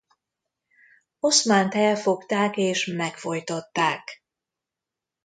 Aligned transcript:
Oszmánt 1.19 1.75
elfogták 1.75 2.57
és 2.57 2.85
megfojtották. 2.85 4.23